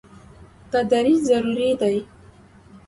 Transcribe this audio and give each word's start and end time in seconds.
دا 0.71 0.79
دریځ 0.91 1.19
ضروري 1.29 1.69
دی. 1.81 1.97